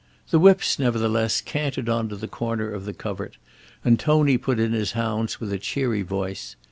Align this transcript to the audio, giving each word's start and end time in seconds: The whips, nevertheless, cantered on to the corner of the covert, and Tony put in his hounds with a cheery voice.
The 0.31 0.39
whips, 0.39 0.79
nevertheless, 0.79 1.41
cantered 1.41 1.87
on 1.87 2.09
to 2.09 2.15
the 2.15 2.27
corner 2.27 2.71
of 2.71 2.85
the 2.85 2.91
covert, 2.93 3.37
and 3.85 3.99
Tony 3.99 4.35
put 4.35 4.57
in 4.59 4.71
his 4.73 4.93
hounds 4.93 5.39
with 5.39 5.53
a 5.53 5.59
cheery 5.59 6.01
voice. 6.01 6.55